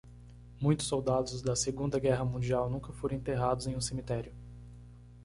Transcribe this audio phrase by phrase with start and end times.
[0.59, 4.33] Muitos soldados da segunda guerra mundial nunca foram enterrados em um cemitério.